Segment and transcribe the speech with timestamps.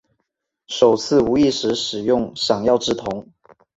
[0.65, 3.27] 首次无意识使用闪耀之瞳。